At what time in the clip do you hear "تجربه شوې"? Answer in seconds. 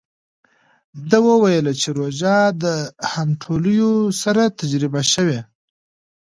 4.59-5.39